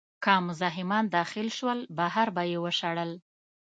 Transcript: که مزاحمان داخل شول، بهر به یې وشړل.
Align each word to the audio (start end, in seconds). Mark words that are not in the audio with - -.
که 0.23 0.31
مزاحمان 0.47 1.05
داخل 1.15 1.47
شول، 1.57 1.79
بهر 1.97 2.27
به 2.35 2.43
یې 2.51 2.57
وشړل. 2.63 3.11